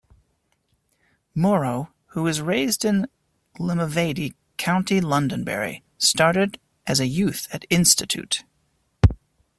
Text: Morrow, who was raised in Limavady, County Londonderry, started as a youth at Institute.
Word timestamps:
Morrow, 1.35 1.93
who 2.07 2.23
was 2.23 2.41
raised 2.41 2.83
in 2.83 3.05
Limavady, 3.59 4.33
County 4.57 4.99
Londonderry, 4.99 5.83
started 5.99 6.59
as 6.87 6.99
a 6.99 7.05
youth 7.05 7.47
at 7.53 7.65
Institute. 7.69 8.43